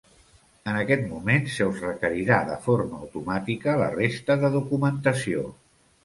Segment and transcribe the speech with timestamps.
[0.69, 5.45] En aquest moment se us requerirà de forma automàtica la resta de documentació.